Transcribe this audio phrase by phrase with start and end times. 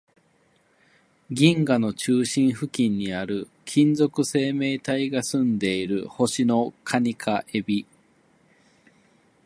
[1.29, 7.85] 銀河の中心付近にある、金属生命体が住んでいる星の蟹か海老